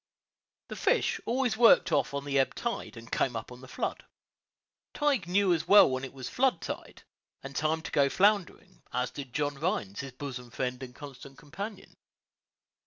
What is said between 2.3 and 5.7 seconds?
ebb tide, and came up on the flood. Tige knew as